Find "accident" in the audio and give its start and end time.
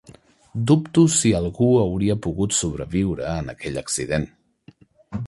3.83-4.27